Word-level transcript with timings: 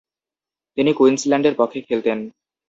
তিনি 0.77 0.91
কুইন্সল্যান্ডের 0.93 1.55
পক্ষে 1.57 1.79
খেলতেন। 1.81 2.17